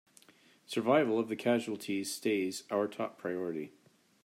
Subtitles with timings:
[0.65, 3.71] Survival of the casualties stays our top priority!